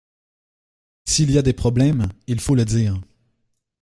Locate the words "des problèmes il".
1.43-2.41